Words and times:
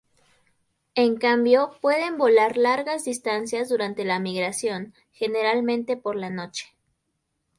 En 0.95 1.15
cambio, 1.17 1.77
pueden 1.79 2.17
volar 2.17 2.57
largas 2.57 3.05
distancias 3.05 3.69
durante 3.69 4.03
la 4.03 4.17
migración, 4.19 4.95
generalmente 5.11 5.95
por 5.95 6.15
la 6.15 6.31
noche. 6.31 6.71